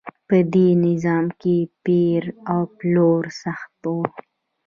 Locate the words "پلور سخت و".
2.77-3.95